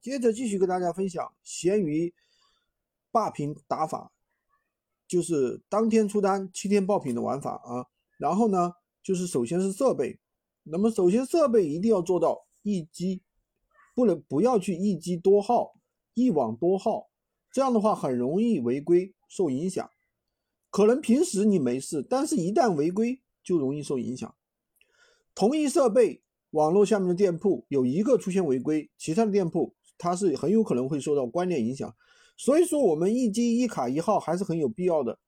[0.00, 2.14] 接着继续跟大家分享闲鱼
[3.10, 4.12] 霸屏打法，
[5.06, 7.86] 就是当天出单七天爆品的玩法啊。
[8.16, 10.18] 然后呢，就是首先是设备，
[10.62, 13.22] 那么首先设备一定要做到一机，
[13.94, 15.74] 不能不要去一机多号、
[16.14, 17.10] 一网多号，
[17.50, 19.90] 这样的话很容易违规受影响。
[20.70, 24.34] 可能平时你没事，但是一旦违规就容易受影响。
[25.34, 31.94] 同一设备网络下面的店铺有一个出现违规，其他的店铺它是很有可能会受到关联影响。
[32.36, 35.18] 所以说我们一机一卡一号还是很有必要的。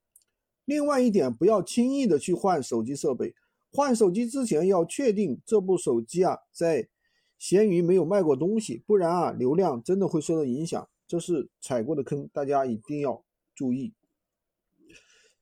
[0.65, 3.35] 另外一点，不要轻易的去换手机设备。
[3.71, 6.89] 换手机之前要确定这部手机啊，在
[7.37, 10.89] 闲鱼没有卖过东西，不然啊，流量真的会受到影响。
[11.07, 13.93] 这是踩过的坑，大家一定要注意。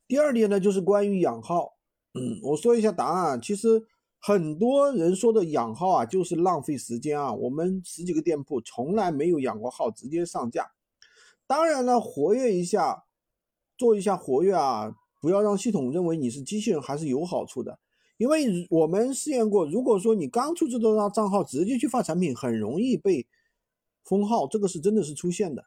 [0.08, 1.78] 第二点呢，就是关于养号。
[2.14, 3.42] 嗯，我说一下答案。
[3.42, 3.86] 其实
[4.22, 7.34] 很多人说的养号啊，就是浪费时间啊。
[7.34, 10.72] 我们十几个店铺从来没有养过号，直接上架。
[11.48, 13.06] 当然了，活跃一下，
[13.76, 14.96] 做一下活跃啊。
[15.20, 17.80] 不要让系统认为你是机器人，还是有好处的。
[18.18, 23.28] 因为我们试验过，如果说你刚出这个账号直接去发产品，很容易被
[24.04, 25.66] 封号，这个是真的是出现的。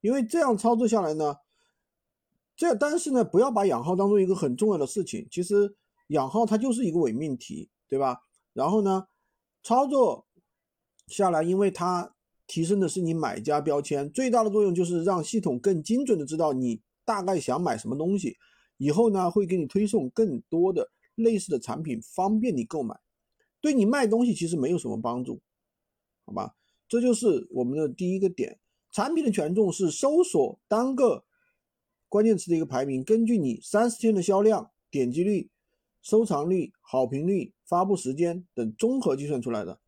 [0.00, 1.36] 因为这样操作下来呢，
[2.56, 5.26] 这但是呢，不要把养号当做一个很重要的事情。
[5.30, 5.74] 其实
[6.08, 8.18] 养号它就是一个伪命题，对吧？
[8.52, 9.06] 然后呢，
[9.62, 10.26] 操作
[11.06, 12.14] 下来，因为它
[12.46, 18.36] 提升的是你买家标签，最大的作用就是让系统更精准的知道你大概想买什么东西。
[18.76, 22.98] 以后呢，会给你推送更多的类似的产品，方便你购买。
[23.60, 25.40] 对你卖东西其实没有什么帮助，
[26.26, 26.54] 好吧？
[26.86, 28.58] 这就是我们的第一个点。
[28.90, 31.24] 产品的权重是搜索单个
[32.08, 35.50] 关键词的一个排名，根据你三十天的销量、点击率、
[36.04, 39.80] 收藏率、好评率、发布时间等综合计算出来的。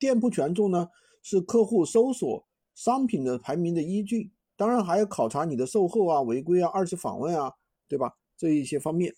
[0.00, 0.88] 店铺权重呢，
[1.22, 4.32] 是客户搜索商品的排名的依据。
[4.56, 7.52] 当然还要考察你的售后啊、违规啊、二次访问啊，
[7.88, 8.12] 对吧？
[8.36, 9.14] 这一些方面。